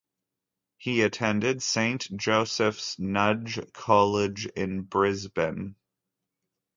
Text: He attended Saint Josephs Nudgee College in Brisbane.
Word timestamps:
He 0.79 1.03
attended 1.03 1.61
Saint 1.61 2.09
Josephs 2.17 2.95
Nudgee 2.95 3.71
College 3.71 4.47
in 4.47 4.81
Brisbane. 4.81 5.75